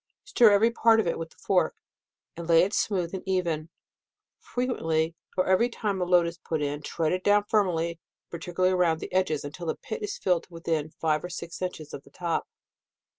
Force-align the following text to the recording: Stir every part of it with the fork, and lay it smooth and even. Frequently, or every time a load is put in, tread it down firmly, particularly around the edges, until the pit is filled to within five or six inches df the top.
Stir 0.23 0.49
every 0.49 0.71
part 0.71 0.99
of 0.99 1.05
it 1.05 1.19
with 1.19 1.29
the 1.29 1.37
fork, 1.37 1.75
and 2.35 2.47
lay 2.49 2.63
it 2.63 2.73
smooth 2.73 3.13
and 3.13 3.21
even. 3.27 3.69
Frequently, 4.39 5.13
or 5.37 5.45
every 5.45 5.69
time 5.69 6.01
a 6.01 6.05
load 6.05 6.25
is 6.25 6.39
put 6.39 6.59
in, 6.59 6.81
tread 6.81 7.11
it 7.11 7.23
down 7.23 7.43
firmly, 7.43 7.99
particularly 8.31 8.73
around 8.73 8.99
the 8.99 9.13
edges, 9.13 9.43
until 9.45 9.67
the 9.67 9.75
pit 9.75 10.01
is 10.01 10.17
filled 10.17 10.45
to 10.45 10.53
within 10.53 10.89
five 10.89 11.23
or 11.23 11.29
six 11.29 11.61
inches 11.61 11.91
df 11.91 12.01
the 12.01 12.09
top. 12.09 12.47